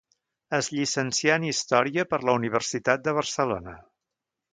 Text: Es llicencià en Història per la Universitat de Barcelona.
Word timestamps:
Es 0.59 0.69
llicencià 0.77 1.35
en 1.39 1.45
Història 1.49 2.05
per 2.13 2.19
la 2.29 2.35
Universitat 2.39 3.05
de 3.09 3.15
Barcelona. 3.19 3.75